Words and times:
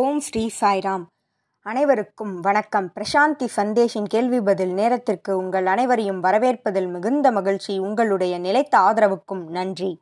ஓம் 0.00 0.20
ஸ்ரீ 0.20 0.50
சாய்ராம். 0.60 1.02
அனைவருக்கும் 1.66 2.40
வணக்கம். 2.40 2.92
பிரசாந்தி 2.94 3.46
சந்தேஷின் 3.56 4.06
கேள்வி 4.08 4.40
பதில் 4.40 4.72
நேரத்திற்கு 4.72 5.36
உங்கள் 5.36 5.66
அனைவரையும் 5.66 6.22
வரவேற்பதில் 6.22 6.88
மிகுந்த 6.90 7.32
மகிழ்ச்சி 7.32 7.78
உங்களுடைய 7.78 8.38
நிலைத்த 8.38 8.78
ஆதரவுக்கும் 8.78 9.42
நன்றி. 9.48 10.00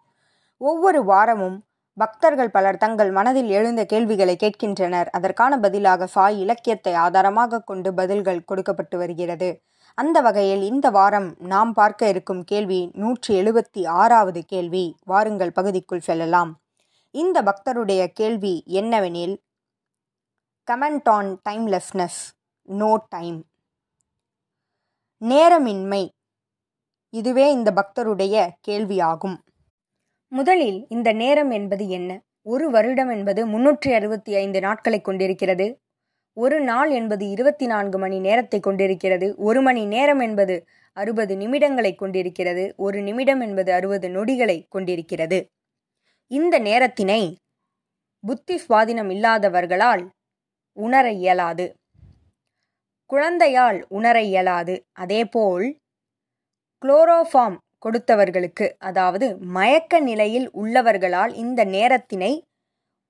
ஒவ்வொரு 0.56 1.04
வாரமும் 1.04 1.56
பக்தர்கள் 1.95 2.50
பலர் 2.50 2.76
தங்கள் 2.76 3.11
மனதில் 3.11 3.48
எழுந்த 3.48 3.84
கேள்விகளை 3.84 4.37
கேட்கின்றனர். 4.37 5.10
அதற்கான 5.10 5.58
பதிலாக 5.58 6.06
சாய் 6.06 6.40
இலக்கியத்தை 6.40 6.94
ஆதாரமாக 6.94 7.60
கொண்டு 7.60 7.94
பதில்கள் 7.94 8.44
கொடுக்கப்பட்டு 8.44 8.98
வருகிறது. 8.98 9.50
அந்த 9.94 10.20
வகையில் 10.20 10.62
இந்த 10.62 10.90
வாரம் 10.90 11.34
நாம் 11.38 11.72
பார்க்க 11.72 12.08
இருக்கும் 12.08 12.44
கேள்வி 12.44 12.90
நூற்றி 12.94 13.42
எழுபத்தி 13.42 13.88
ஆறாவது 13.88 14.44
கேள்வி. 14.44 14.96
வாருங்கள் 15.04 15.52
பகுதிக்குள் 15.52 16.00
செல்லலாம். 16.00 16.60
இந்த 17.10 17.42
பக்தருடைய 17.42 18.06
கேள்வி 18.06 18.64
என்னவெனில் 18.66 19.36
comment 20.70 21.09
on 21.09 21.41
timelessness. 21.48 22.19
No 22.62 23.05
time. 23.09 23.45
நேரமின்மை. 25.20 26.09
இதுவே 27.10 27.52
இந்த 27.52 27.73
பக்தருடைய 27.73 28.51
கேள்வியாகும். 28.69 29.37
முதலில் 30.29 30.87
இந்த 30.88 31.12
நேரம் 31.12 31.51
என்பது 31.51 31.88
என்ன? 31.88 32.23
ஒரு 32.43 32.70
வருடம் 32.70 33.09
என்பது 33.09 33.46
முன்னூற்றி 33.46 33.95
அறுபத்தி 33.95 34.34
ஐந்து 34.34 34.60
நாட்களை 34.60 35.01
கொண்டிருக்கிறது. 35.01 35.80
ஒரு 36.33 36.60
நாள் 36.60 36.91
என்பது 36.91 37.29
இருபத்தி 37.29 37.66
நான்கு 37.66 37.98
மணி 37.98 38.18
நேரத்தை 38.18 38.60
கொண்டிருக்கிறது. 38.60 39.37
ஒரு 39.37 39.62
மணி 39.62 39.84
நேரம் 39.84 40.21
என்பது 40.21 40.66
அறுபது 40.93 41.37
நிமிடங்களை 41.37 41.95
கொண்டிருக்கிறது. 41.95 42.74
ஒரு 42.77 43.02
நிமிடம் 43.02 43.41
என்பது 43.41 43.73
அறுபது 43.73 44.09
நொடிகளை 44.09 44.66
கொண்டிருக்கிறது. 44.68 45.51
இந்த 46.27 46.60
நேரத்தினை 46.60 47.37
புத்தி 48.21 48.57
சுவாதீனம் 48.57 49.10
இல்லாதவர்களால் 49.10 50.09
உணர 50.73 51.12
இயலாது. 51.12 51.74
குழந்தையால் 53.07 53.85
உணர 53.88 54.23
இயலாது. 54.23 54.85
அதேபோல் 54.93 55.79
குளோரோஃபார்ம் 56.82 57.57
கொடுத்தவர்களுக்கு 57.87 58.71
அதாவது 58.79 59.38
மயக்க 59.38 60.01
நிலையில் 60.01 60.51
உள்ளவர்களால் 60.51 61.35
இந்த 61.35 61.65
நேரத்தினை 61.65 62.40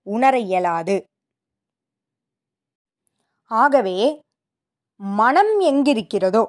உணர 0.03 0.39
இயலாது. 0.39 1.05
ஆகவே 3.47 4.21
மனம் 4.97 5.61
எங்கிருக்கிறதோ 5.61 6.45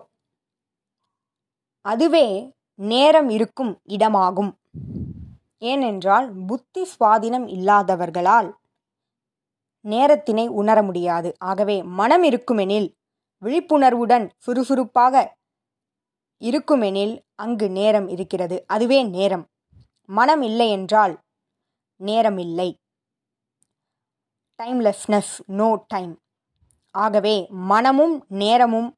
அதுவே 1.82 2.52
நேரம் 2.76 3.30
இருக்கும் 3.30 3.80
இடமாகும். 3.90 4.52
ஏனென்றால் 5.58 6.32
புத்தி 6.48 6.84
சுவாதீனம் 6.84 7.48
இல்லாதவர்களால் 7.48 8.54
நேரத்தினை 9.86 10.48
உணர 10.48 10.84
முடியாது. 10.84 11.34
ஆகவே 11.40 11.84
மனம் 11.84 12.24
இருக்குமெனில் 12.24 12.94
விழிப்புணர்வுடன் 13.42 14.30
சுறுசுறுப்பாக 14.38 15.38
இருக்குமெனில் 16.42 17.20
அங்கு 17.36 17.70
நேரம் 17.70 18.08
இருக்கிறது. 18.08 18.64
அதுவே 18.68 19.04
நேரம். 19.04 19.48
மனம் 20.06 20.42
இல்லை 20.42 20.70
என்றால் 20.70 21.20
நேரம் 21.96 22.38
இல்லை. 22.38 22.80
டைம்லெஸ்னஸ் 24.64 25.42
நோ 25.46 25.84
டைம் 25.88 26.20
ஆகவே 26.92 27.48
மனமும் 27.50 28.26
நேரமும் 28.28 28.98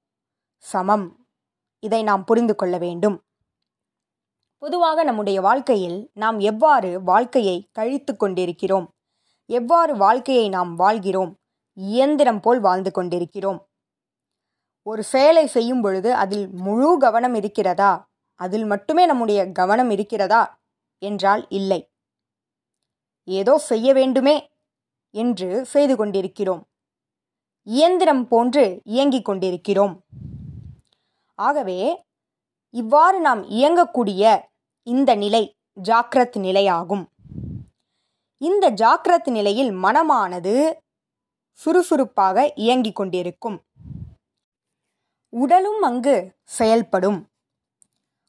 சமம். 0.58 1.28
இதை 1.80 2.04
நாம் 2.04 2.24
புரிந்து 2.24 2.56
கொள்ள 2.56 2.78
வேண்டும். 2.78 3.24
பொதுவாக 4.58 5.04
நம்முடைய 5.04 5.42
வாழ்க்கையில் 5.42 6.10
நாம் 6.14 6.40
எவ்வாறு 6.40 7.04
வாழ்க்கையை 7.04 7.70
கழித்து 7.72 8.16
கொண்டிருக்கிறோம்? 8.16 8.93
எவ்வாறு 9.54 9.98
வாழ்க்கையை 9.98 10.50
நாம் 10.50 10.76
வாழ்கிறோம்? 10.76 11.32
இயந்திரம் 11.74 12.40
போல் 12.40 12.60
வாழ்ந்து 12.60 12.92
கொண்டிருக்கிறோம். 12.92 13.60
ஒரு 14.84 15.04
செயலை 15.04 15.48
செய்யும் 15.48 15.82
பொழுது 15.82 16.14
அதில் 16.14 16.50
முழு 16.50 16.98
கவனம் 16.98 17.34
இருக்கிறதா? 17.34 17.92
அதில் 18.40 18.66
மட்டுமே 18.66 19.06
நம்முடைய 19.06 19.52
கவனம் 19.52 19.90
இருக்கிறதா? 19.90 20.42
என்றால் 21.02 21.46
இல்லை. 21.50 21.92
ஏதோ 23.28 23.58
செய்ய 23.58 23.94
வேண்டுமே 23.94 24.36
என்று 25.14 25.66
செய்து 25.66 25.96
கொண்டிருக்கிறோம். 25.96 26.64
இயந்திரம் 27.68 28.28
போன்று 28.28 28.82
இயங்கிக் 28.84 29.26
கொண்டிருக்கிறோம். 29.26 30.04
ஆகவே 31.40 31.80
இவ்வாறு 32.74 33.20
நாம் 33.20 33.42
இயங்கக்கூடிய 33.50 34.24
இந்த 34.88 35.16
நிலை 35.16 35.44
ஜாக்கிரத் 35.84 36.38
நிலையாகும். 36.38 37.06
இந்த 38.38 38.72
ஜாக்கிரத் 38.72 39.30
நிலையில் 39.30 39.72
மனமானது 39.72 40.74
சுறுசுறுப்பாக 41.52 42.52
இயங்கிக் 42.56 42.96
கொண்டிருக்கும். 42.96 43.62
உடலும் 45.30 45.82
அங்கு 45.82 46.36
செயல்படும். 46.44 47.28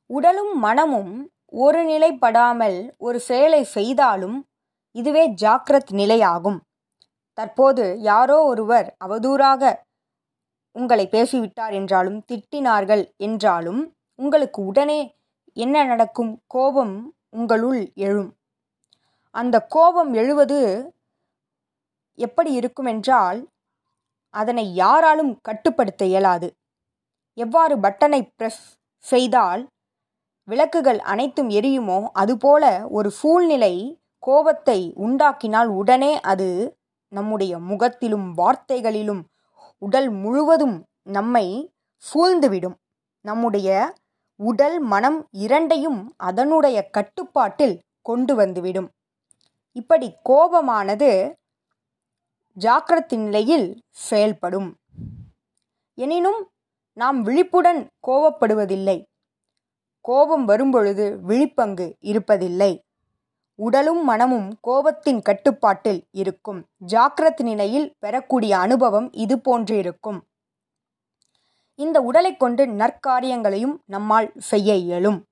உடலும் 0.06 0.58
மனமும் 0.58 1.30
ஒரு 1.46 1.84
நிலைப்படாமல் 1.84 2.94
ஒரு 2.98 3.20
செயலை 3.20 3.64
செய்தாலும் 3.64 4.44
இதுவே 4.90 5.30
ஜாக்கிரத் 5.30 5.90
நிலையாகும். 5.90 6.60
தற்போது 7.32 7.98
யாரோ 8.00 8.42
ஒருவர் 8.42 8.96
அவதூறாக 9.04 9.74
உங்களை 10.72 11.08
பேசிவிட்டார் 11.10 11.72
என்றாலும் 11.72 12.22
திட்டினார்கள் 12.32 13.16
என்றாலும் 13.16 13.92
உங்களுக்கு 14.14 14.64
உடனே 14.64 15.16
என்ன 15.54 15.84
நடக்கும்? 15.84 16.40
கோபம் 16.46 17.14
உங்களுள் 17.30 17.92
எழும். 17.94 18.34
அந்த 19.34 19.56
கோபம் 19.66 20.12
எழுவது 20.14 20.58
எப்படி 22.18 22.50
இருக்குமென்றால் 22.58 23.40
அதனை 24.34 24.64
யாராலும் 24.74 25.32
கட்டுப்படுத்த 25.40 26.02
இயலாது. 26.04 26.48
எவ்வாறு 27.38 27.74
பட்டனை 27.76 28.20
ப்ரெஸ் 28.36 28.62
செய்தால் 29.04 29.62
விளக்குகள் 30.48 31.00
அனைத்தும் 31.12 31.50
எரியுமோ 31.50 31.98
அதுபோல 32.12 32.64
ஒரு 32.88 33.10
சூழ்நிலை 33.10 33.74
கோபத்தை 34.18 34.78
உண்டாக்கினால் 35.06 35.70
உடனே 35.80 36.12
அது 36.20 36.48
நம்முடைய 37.12 37.52
முகத்திலும் 37.70 38.26
வார்த்தைகளிலும் 38.34 39.22
உடல் 39.78 40.10
முழுவதும் 40.22 40.76
நம்மை 41.08 41.46
சூழ்ந்துவிடும். 42.04 42.76
நம்முடைய 43.24 43.68
உடல் 44.40 44.78
மனம் 44.92 45.18
இரண்டையும் 45.44 46.00
அதனுடைய 46.20 46.78
கட்டுப்பாட்டில் 46.88 47.76
கொண்டு 48.06 48.32
வந்துவிடும். 48.34 48.88
இப்படி 49.76 50.16
கோபமானது 50.24 51.32
ஜாக்கிரத்தின் 52.52 53.22
நிலையில் 53.22 53.80
செயல்படும். 53.90 54.76
எனினும் 55.94 56.48
நாம் 56.92 57.22
விழிப்புடன் 57.22 57.88
கோபப்படுவதில்லை. 58.06 59.04
கோபம் 60.00 60.44
வரும்பொழுது 60.44 61.18
விழிப்பங்கு 61.28 61.92
இருப்பதில்லை. 62.00 62.78
உடலும் 63.54 64.04
மனமும் 64.04 64.58
கோபத்தின் 64.66 65.22
கட்டுப்பாட்டில் 65.22 66.04
இருக்கும். 66.10 66.66
ஜாக்கிரத் 66.86 67.42
நிலையில் 67.42 67.94
பெறக்கூடிய 67.98 68.58
அனுபவம் 68.58 69.12
இது 69.12 69.40
போன்று 69.40 69.76
இருக்கும். 69.76 70.24
இந்த 71.74 72.00
உடலை 72.00 72.36
கொண்டு 72.36 72.66
நற்காரியங்களையும் 72.66 73.78
நம்மால் 73.84 74.32
செய்ய 74.38 74.74
இயலும். 74.74 75.24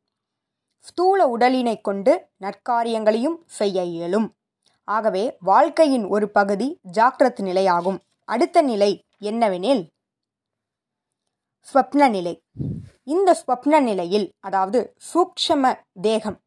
ஸ்தூல 0.86 1.26
உடலினை 1.34 1.74
கொண்டு 1.80 2.12
நற்காரியங்களையும் 2.44 3.38
செய்ய 3.58 3.84
இயலும். 3.94 4.28
ஆகவே 4.88 5.24
வாழ்க்கையின் 5.50 6.06
ஒரு 6.14 6.26
பகுதி 6.38 6.68
ஜாக்கிரத் 6.98 7.42
நிலையாகும். 7.48 7.98
அடுத்த 8.28 8.62
நிலை 8.62 8.90
என்னவெனில் 9.30 9.82
ஸ்வப்ன 11.66 12.08
நிலை. 12.10 12.34
இந்த 13.14 13.30
ஸ்வப்ன 13.40 13.80
நிலையில் 13.80 14.26
அதாவது 14.40 14.80
சூக்ஷம 15.10 15.72
தேகம் 16.00 16.38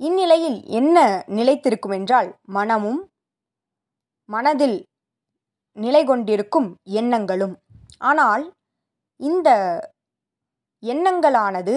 இந்நிலையில் 0.00 0.58
என்ன 0.78 0.98
நிலைத்திருக்கும் 1.38 1.94
என்றால் 1.98 2.28
மனமும் 2.56 3.00
மனதில் 4.28 4.78
நிலை 5.76 6.02
கொண்டிருக்கும் 6.04 6.68
எண்ணங்களும். 7.00 7.54
ஆனால் 8.10 8.44
இந்த 9.20 9.48
எண்ணங்களானது 10.82 11.74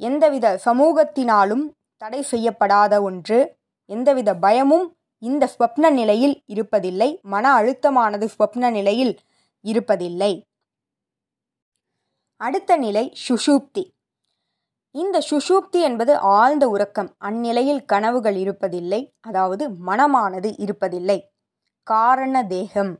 எந்தவித 0.00 0.60
சமூகத்தினாலும் 0.64 1.64
தடை 1.96 2.22
செய்யப்படாத 2.22 3.02
ஒன்று. 3.02 3.56
எந்தவித 3.86 4.34
பயமும் 4.34 4.96
இந்த 5.18 5.48
ஸ்வப்ன 5.58 5.90
நிலையில் 5.90 6.42
இருப்பதில்லை. 6.48 7.20
மன 7.22 7.62
அழுத்தமானது 7.62 8.28
ஸ்வப்ன 8.38 8.70
நிலையில் 8.70 9.18
இருப்பதில்லை. 9.64 10.32
அடுத்த 12.40 12.76
நிலை 12.76 13.12
சுஷூப்தி. 13.28 13.92
இந்த 14.90 15.22
சுஷூப்தி 15.30 15.80
என்பது 15.80 16.16
ஆழ்ந்த 16.16 16.68
உறக்கம். 16.68 17.14
அந்நிலையில் 17.18 17.84
கனவுகள் 17.84 18.34
இருப்பதில்லை. 18.34 19.12
அதாவது 19.20 19.68
மனமானது 19.68 20.50
இருப்பதில்லை. 20.58 21.18
காரண 21.82 22.46
தேகம். 22.46 22.98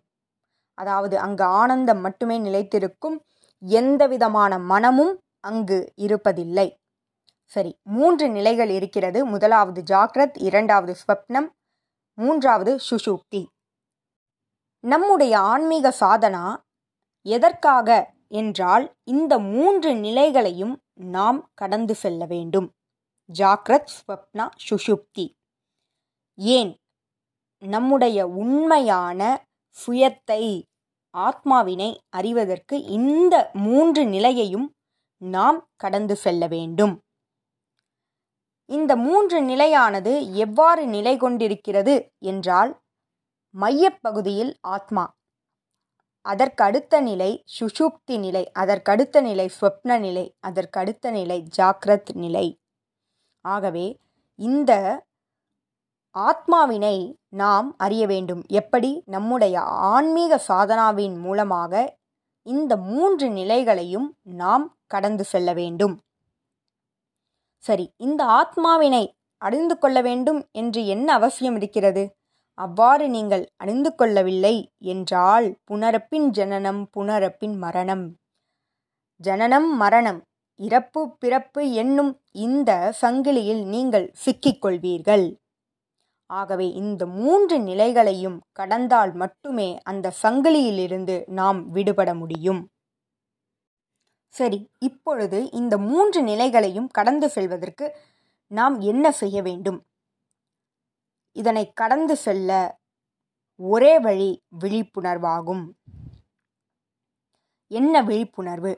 அதாவது 0.75 1.19
அங்கு 1.19 1.45
ஆனந்தம் 1.45 2.01
மட்டுமே 2.01 2.39
நிலைத்திருக்கும். 2.39 3.17
எந்த 3.59 4.07
விதமான 4.07 4.59
மனமும் 4.59 5.21
அங்கு 5.41 5.93
இருப்பதில்லை. 6.01 6.69
சரி 7.45 7.77
மூன்று 7.83 8.29
நிலைகள் 8.29 8.69
இருக்கிறது. 8.69 9.25
முதலாவது 9.25 9.83
ஜாக்ரத் 9.83 10.43
இரண்டாவது 10.43 10.95
ஸ்வப்னம் 11.07 11.49
மூன்றாவது 12.15 12.79
சுஷுப்தி. 12.91 13.47
நம்முடைய 14.81 15.39
ஆன்மீக 15.39 15.95
சாதனா 16.01 16.57
எதற்காக 17.23 18.13
என்றால் 18.29 18.95
இந்த 19.05 19.39
மூன்று 19.39 19.95
நிலைகளையும் 19.95 20.79
நாம் 20.95 21.51
கடந்து 21.55 21.95
செல்ல 21.95 22.25
வேண்டும். 22.25 22.73
ஜாக்ரத் 23.39 23.91
ஸ்வப்னா 23.99 24.49
சுஷுப்தி. 24.71 25.33
ஏன்? 26.35 26.77
நம்முடைய 27.59 28.27
உண்மையான 28.27 29.45
சுயத்தை 29.87 30.63
ஆத்மாவினை 31.17 31.99
அறிவதற்கு 32.09 32.83
இந்த 32.83 33.51
மூன்று 33.53 34.05
நிலையையும் 34.05 34.73
நாம் 35.17 35.69
கடந்து 35.77 36.17
செல்ல 36.17 36.47
வேண்டும். 36.47 37.04
இந்த 38.69 38.97
மூன்று 38.97 39.39
நிலையானது 39.43 40.13
எவ்வாறு 40.37 40.87
நிலை 40.87 41.17
கொண்டிருக்கிறது 41.17 41.95
என்றால் 42.19 42.73
மையப்பகுதியில் 43.55 44.53
ஆத்மா 44.61 45.05
அதற்கடுத்த 46.25 47.01
நிலை 47.01 47.31
சுஷுப்தி 47.57 48.19
நிலை 48.19 48.43
அதற்கடுத்த 48.59 49.21
நிலை 49.21 49.47
ஸ்வப்ன 49.61 49.99
நிலை 49.99 50.25
அதற்கடுத்த 50.47 51.11
நிலை 51.11 51.39
ஜாக்ரத் 51.57 52.13
நிலை. 52.15 52.47
ஆகவே 53.45 53.87
இந்த 54.39 54.73
ஆத்மாவினை 56.15 56.97
நாம் 57.29 57.69
அறிய 57.77 58.07
வேண்டும். 58.07 58.43
எப்படி? 58.53 59.03
நம்முடைய 59.07 59.61
ஆன்மீக 59.93 60.41
சாதனாவின் 60.49 61.17
மூலமாக 61.21 61.73
இந்த 62.47 62.77
மூன்று 62.77 63.29
நிலைகளையும் 63.29 64.09
நாம் 64.23 64.65
கடந்து 64.87 65.25
செல்ல 65.25 65.53
வேண்டும். 65.53 65.95
சரி 67.65 67.85
இந்த 67.97 68.25
ஆத்மாவினை 68.41 69.05
அறிந்து 69.43 69.79
கொள்ள 69.79 69.99
வேண்டும் 70.03 70.41
என்று 70.53 70.87
என்ன 70.87 71.09
அவசியம் 71.13 71.57
இருக்கிறது? 71.57 72.05
அவ்வாறு 72.59 73.09
நீங்கள் 73.09 73.45
அறிந்து 73.57 73.95
கொள்ளவில்லை 73.95 74.57
என்றால் 74.79 75.47
புனரப்பின் 75.65 76.29
ஜனனம் 76.31 76.83
புனரப்பின் 76.97 77.57
மரணம். 77.59 78.05
ஜனனம் 79.21 79.77
மரணம் 79.77 80.21
இறப்பு 80.61 81.01
பிறப்பு 81.19 81.63
என்னும் 81.73 82.13
இந்த 82.31 82.71
சங்கிலியில் 83.03 83.63
நீங்கள் 83.65 84.07
சிக்கிக்கொள்வீர்கள். 84.25 85.27
ஆகவே 86.31 86.67
இந்த 86.73 87.03
மூன்று 87.07 87.57
நிலைகளையும் 87.61 88.39
கடந்தால் 88.53 89.13
மட்டுமே 89.15 89.69
அந்த 89.83 90.13
சங்கிலியிலிருந்து 90.23 91.17
நாம் 91.31 91.61
விடுபட 91.71 92.11
முடியும். 92.15 92.63
சரி 94.35 94.59
இப்பொழுது 94.79 95.51
இந்த 95.51 95.79
மூன்று 95.79 96.23
நிலைகளையும் 96.23 96.89
கடந்து 96.89 97.29
செல்வதற்கு 97.29 97.97
நாம் 98.47 98.81
என்ன 98.81 99.13
செய்ய 99.13 99.43
வேண்டும்? 99.43 99.85
இதனை 101.33 101.73
கடந்து 101.73 102.17
செல்ல 102.17 102.79
ஒரே 103.57 103.99
வழி 103.99 104.43
விழிப்புணர்வாகும். 104.61 105.65
என்ன 107.69 108.03
விழிப்புணர்வு? 108.03 108.73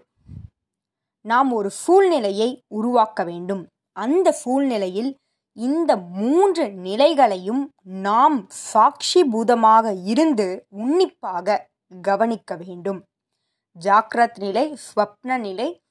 நாம் 1.20 1.52
ஒரு 1.52 1.70
சூழ்நிலையை 1.70 2.64
உருவாக்க 2.68 3.24
வேண்டும். 3.24 3.68
அந்த 3.92 4.32
சூழ்நிலையில் 4.32 5.18
இந்த 5.52 5.96
மூன்று 5.96 6.64
நிலைகளையும் 6.68 7.70
நாம் 7.82 8.46
சாட்சி 8.48 9.24
பூதமாக 9.24 9.94
இருந்து 10.04 10.66
உன்னிப்பாக 10.68 11.68
கவனிக்க 12.02 12.56
வேண்டும். 12.56 13.00
ஜாக்ரத் 13.84 14.38
நிலை 14.38 14.78
ஸ்வப்ன 14.86 15.38
நிலை 15.38 15.82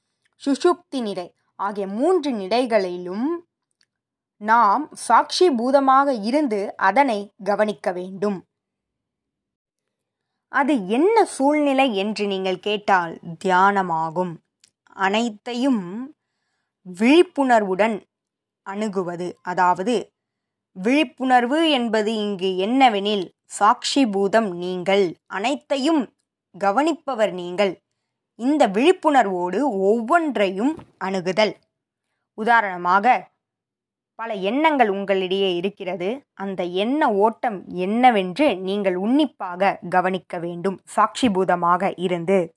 சுஷுப்தி 0.42 1.00
நிலை 1.00 1.34
ஆகிய 1.54 1.86
மூன்று 1.86 2.30
நிலைகளிலும் 2.30 3.28
நாம் 4.40 4.90
சாட்சி 4.92 5.50
பூதமாக 5.50 6.12
இருந்து 6.12 6.76
அதனை 6.76 7.32
கவனிக்க 7.44 7.92
வேண்டும். 7.92 8.38
அது 10.48 10.88
என்ன 10.88 11.24
சூழ்நிலை 11.24 11.96
என்று 11.96 12.26
நீங்கள் 12.26 12.58
கேட்டால் 12.58 13.20
தியானமாகும். 13.44 14.34
அனைத்தையும் 14.86 16.12
விழிப்புணர்வுடன் 16.86 17.96
அணுகுவது 18.62 19.38
அதாவது 19.42 20.12
விழிப்புணர்வு 20.72 21.70
என்பது 21.70 22.14
இங்கு 22.14 22.50
என்னவெனில் 22.56 23.26
சாட்சி 23.44 24.06
பூதம் 24.06 24.50
நீங்கள் 24.56 25.16
அனைத்தையும் 25.26 26.02
கவனிப்பவர் 26.58 27.32
நீங்கள். 27.32 27.72
இந்த 28.34 28.68
விழிப்புணர்வோடு 28.68 29.58
ஒவ்வொன்றையும் 29.90 30.74
அணுகுதல். 31.04 31.54
உதாரணமாக 32.34 33.34
பல 34.14 34.34
எண்ணங்கள் 34.34 34.88
உங்களிடையே 34.88 35.54
இருக்கிறது. 35.54 36.24
அந்த 36.32 36.64
எண்ண 36.64 37.12
ஓட்டம் 37.12 37.66
என்னவென்று 37.68 38.46
நீங்கள் 38.58 38.94
உன்னிப்பாக 38.94 39.78
கவனிக்க 39.88 40.38
வேண்டும். 40.38 40.78
சாட்சிபூதமாக 40.96 41.92
இருந்து. 41.96 42.54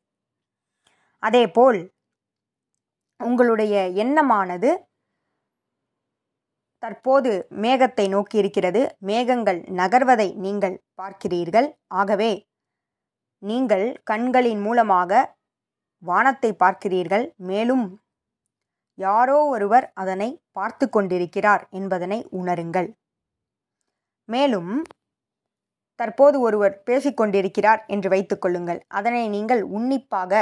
அதேபோல் 1.19 1.91
உங்களுடைய 3.17 3.87
எண்ணமானது 4.03 4.69
தற்போது 6.79 7.47
மேகத்தை 7.61 8.09
நோக்கி 8.09 8.37
இருக்கிறது. 8.37 8.81
மேகங்கள் 8.99 9.59
நகர்வதை 9.69 10.27
நீங்கள் 10.33 10.81
பார்க்கிறீர்கள். 11.01 11.67
ஆகவே 11.87 12.31
நீங்கள் 13.43 13.85
கண்களின் 14.03 14.61
மூலமாக 14.61 15.11
வானத்தை 16.03 16.51
பார்க்கிறீர்கள் 16.53 17.25
மேலும் 17.49 17.85
யாரோ 18.97 19.37
ஒருவர் 19.53 19.85
அதனை 19.93 20.29
பார்த்து 20.51 20.85
கொண்டிருக்கிறார் 20.89 21.63
என்பதனை 21.69 22.19
உணருங்கள். 22.39 22.89
மேலும் 24.29 24.73
தற்போது 25.99 26.37
ஒருவர் 26.39 26.75
பேசிக்கொண்டிருக்கிறார் 26.87 27.81
என்று 27.87 28.09
வைத்துக்கொள்ளுங்கள் 28.09 28.79
அதனை 28.87 29.23
நீங்கள் 29.29 29.61
உன்னிப்பாக 29.77 30.41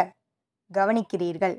கவனிக்கிறீர்கள். 0.71 1.55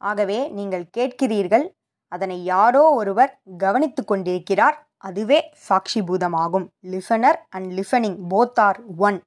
ஆகவே 0.00 0.38
நீங்கள் 0.48 0.86
கேட்கிறீர்கள் 0.96 1.66
அதனை 2.12 2.38
யாரோ 2.44 2.82
ஒருவர் 2.90 3.32
கவனித்து 3.58 4.02
கொண்டிருக்கிறார் 4.04 4.76
அதுவே 5.08 5.38
சாட்சிபூதமாகும். 5.68 6.66
Listener 6.92 7.38
and 7.48 7.70
listening 7.78 8.18
both 8.28 8.60
are 8.66 8.78
one 9.08 9.18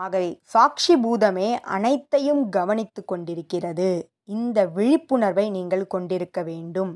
ஆகவே 0.00 0.28
சாட்சி 0.42 0.94
பூதமே 0.96 1.48
அனைத்தையும் 1.76 2.42
கவனித்து 2.48 3.00
கொண்டிருக்கிறது. 3.04 3.90
இந்த 4.36 4.58
விழிப்புணர்வை 4.66 5.50
நீங்கள் 5.50 5.86
கொண்டிருக்க 5.86 6.38
வேண்டும். 6.42 6.92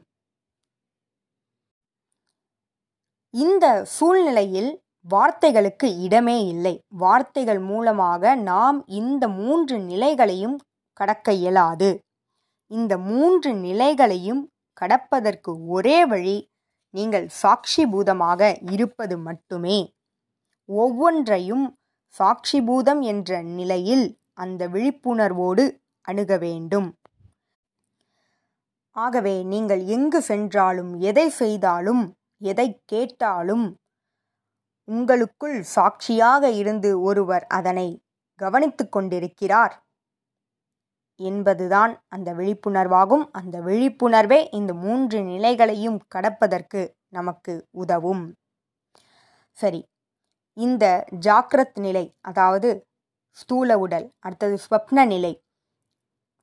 இந்த 3.34 3.66
சூழ்நிலையில் 3.96 4.70
வார்த்தைகளுக்கு 5.08 5.87
இடமே 5.99 6.38
இல்லை. 6.46 6.75
வார்த்தைகள் 7.02 7.60
மூலமாக 7.70 8.34
நாம் 8.50 8.79
இந்த 9.00 9.24
மூன்று 9.41 9.77
நிலைகளையும் 9.91 10.56
கடக்க 11.00 11.32
இயலாது. 11.32 11.91
இந்த 12.70 12.93
மூன்று 13.10 13.50
நிலைகளையும் 13.67 14.43
கடப்பதற்கு 14.81 15.53
ஒரே 15.67 15.98
வழி 16.06 16.36
நீங்கள் 16.94 17.27
சாட்சி 17.41 17.82
பூதமாக 17.86 18.43
இருப்பது 18.70 19.17
மட்டுமே. 19.19 19.79
ஒவ்வொன்றையும் 20.69 21.65
சாட்சிபூதம் 22.19 23.00
என்ற 23.00 23.42
நிலையில் 23.42 24.06
அந்த 24.34 24.69
விழிப்புணர்வோடு 24.69 25.64
அணுக 26.00 26.36
வேண்டும். 26.36 26.88
ஆகவே 28.96 29.42
நீங்கள் 29.42 29.82
எங்கு 29.86 30.22
சென்றாலும் 30.22 30.94
எதை 31.00 31.28
செய்தாலும் 31.28 32.02
எதை 32.36 32.82
கேட்டாலும் 32.84 33.66
உங்களுக்குள் 34.84 35.62
சாட்சியாக 35.62 36.50
இருந்து 36.50 37.00
ஒருவர் 37.00 37.46
அதனை 37.46 38.02
கவனித்து 38.34 38.88
கொண்டிருக்கிறார் 38.88 39.74
என்பதுதான் 41.16 41.92
அந்த 42.08 42.28
விழிப்புணர்வாகும். 42.34 43.24
அந்த 43.32 43.60
விழிப்புணர்வே 43.60 44.48
இந்த 44.50 44.72
மூன்று 44.74 45.19
நிலைகளையும் 45.22 45.98
கடப்பதற்கு 46.14 46.82
நமக்கு 47.08 47.54
உதவும். 47.70 48.24
சரி 49.58 49.81
இந்த 50.56 50.85
ஜாக்கிரத் 51.21 51.79
நிலை 51.79 52.05
அதாவது 52.21 52.71
ஸ்தூல 53.39 53.79
உடல் 53.79 54.06
அடுத்தது 54.19 54.56
ஸ்வப்ன 54.59 55.05
நிலை 55.06 55.32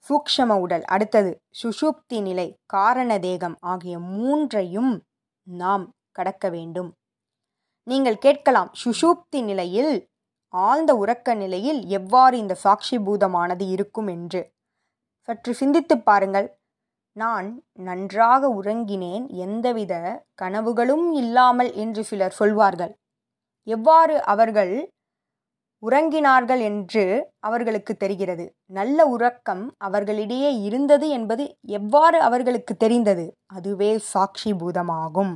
சூக்ஷம 0.05 0.51
உடல் 0.59 0.83
அடுத்தது 0.85 1.31
சுஷுப்தி 1.61 2.19
நிலை 2.21 2.47
காரண 2.65 3.11
தேகம் 3.19 3.57
ஆகிய 3.63 3.95
மூன்றையும் 3.99 4.93
நாம் 5.47 5.85
கடக்க 6.11 6.49
வேண்டும். 6.49 6.89
நீங்கள் 7.87 8.17
கேட்கலாம் 8.17 8.71
சுஷுப்தி 8.83 9.39
நிலையில் 9.41 9.93
ஆழ்ந்த 10.53 10.91
உறக்க 10.95 11.33
நிலையில் 11.35 11.81
எவ்வாறு 11.89 12.35
இந்த 12.37 12.53
சாட்சி 12.55 12.97
பூதமானது 12.99 13.65
இருக்கும் 13.69 14.07
என்று. 14.07 14.41
சற்று 15.27 15.53
சிந்தித்து 15.53 15.95
பாருங்கள். 15.99 16.47
நான் 17.15 17.47
நன்றாக 17.79 18.49
உறங்கினேன் 18.49 19.25
எந்தவித 19.37 19.93
கனவுகளும் 20.41 21.07
இல்லாமல் 21.13 21.71
என்று 21.73 22.03
சிலர் 22.03 22.37
சொல்வார்கள். 22.41 22.93
எவ்வாறு 23.75 24.15
அவர்கள் 24.25 24.73
உறங்கினார்கள் 25.83 26.61
என்று 26.69 27.03
அவர்களுக்கு 27.39 27.93
தெரிகிறது. 27.97 28.45
நல்ல 28.69 28.99
உறக்கம் 29.05 29.63
அவர்களிடையே 29.77 30.49
இருந்தது 30.67 31.07
என்பது 31.09 31.43
எவ்வாறு 31.77 32.17
அவர்களுக்கு 32.21 32.73
தெரிந்தது? 32.77 33.25
அதுவே 33.53 33.91
சாட்சி 34.11 34.51
பூதமாகும். 34.53 35.33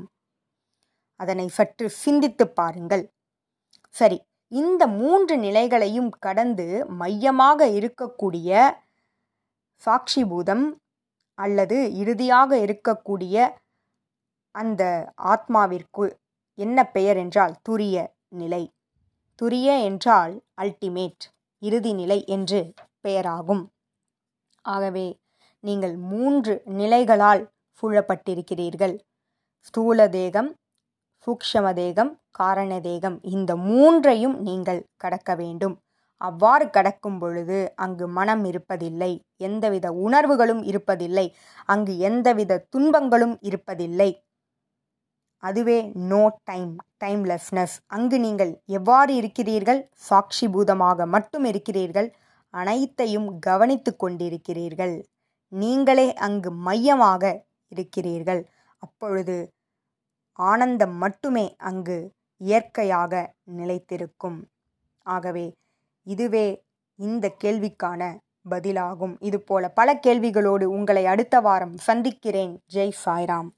அதனை 1.20 1.48
சற்று 1.50 1.88
சிந்தித்து 2.04 2.46
பாருங்கள். 2.52 3.04
சரி 3.96 4.18
இந்த 4.52 4.84
மூன்று 5.00 5.36
நிலைகளையும் 5.38 6.12
கடந்து 6.20 6.66
மையமாக 7.02 7.68
இருக்கக்கூடிய 7.78 8.50
சாட்சிபூதம் 9.84 10.66
அல்லது 11.38 11.78
இறுதியாக 12.02 12.52
இருக்கக்கூடிய 12.66 13.36
அந்த 14.56 14.84
ஆத்மாவிற்கு 15.34 16.06
என்ன 16.58 16.80
பெயர் 16.88 17.18
என்றால் 17.18 17.56
துரிய 17.70 17.96
நிலை. 18.42 18.64
துரிய 19.42 19.68
என்றால் 19.84 20.34
அல்டிமேட் 20.62 21.24
இறுதி 21.62 21.94
நிலை 21.94 22.20
என்று 22.26 22.60
பெயராகும். 23.02 23.64
ஆகவே 24.66 25.08
நீங்கள் 25.64 25.96
மூன்று 26.12 26.54
நிலைகளால் 26.66 27.44
சூழப்பட்டிருக்கிறீர்கள். 27.84 28.96
ஸ்தூல 29.60 30.10
தேகம் 30.10 30.50
சூக்ஷம 31.28 31.68
தேகம் 31.74 32.12
காரண 32.32 32.72
தேகம். 32.80 33.18
இந்த 33.24 33.52
மூன்றையும் 33.56 34.36
நீங்கள் 34.40 34.82
கடக்க 34.96 35.36
வேண்டும். 35.36 35.76
அவ்வாறு 36.22 36.66
கடக்கும் 36.70 37.20
பொழுது 37.20 37.58
அங்கு 37.76 38.06
மனம் 38.08 38.44
இருப்பதில்லை. 38.46 39.12
எந்தவித 39.38 39.88
உணர்வுகளும் 40.06 40.64
இருப்பதில்லை. 40.64 41.26
அங்கு 41.66 41.94
எந்தவித 42.00 42.62
துன்பங்களும் 42.70 43.36
இருப்பதில்லை. 43.42 44.10
அதுவே 45.44 45.80
நோ 46.12 46.24
டைம் 46.44 46.74
டைம்லெஸ்னஸ் 47.04 47.76
அங்கு 47.96 48.18
நீங்கள் 48.20 48.52
எவ்வாறு 48.78 49.14
இருக்கிறீர்கள்? 49.16 49.82
சாட்சி 50.08 50.46
பூதமாக 50.48 51.06
மட்டும் 51.06 51.46
இருக்கிறீர்கள். 51.52 52.10
அனைத்தையும் 52.54 53.30
கவனித்து 53.40 53.92
கொண்டிருக்கிறீர்கள். 53.96 54.96
நீங்களே 55.54 56.08
அங்கு 56.28 56.50
மையமாக 56.68 57.24
இருக்கிறீர்கள். 57.72 58.42
அப்பொழுது 58.84 59.38
ஆனந்தம் 60.40 60.96
மட்டுமே 60.98 61.46
அங்கு 61.70 61.98
இயற்கையாக 62.42 63.14
நிலைத்திருக்கும். 63.58 64.40
ஆகவே 65.06 65.46
இதுவே 66.08 66.48
இந்த 67.00 67.26
கேள்விக்கான 67.44 68.02
பதிலாகும். 68.50 69.16
இதுபோல 69.20 69.64
பல 69.80 69.90
கேள்விகளோடு 70.08 70.66
உங்களை 70.78 71.04
அடுத்த 71.06 71.36
வாரம் 71.40 71.76
சந்திக்கிறேன். 71.88 72.54
ஜெய் 72.74 72.98
சாய்ராம். 73.06 73.50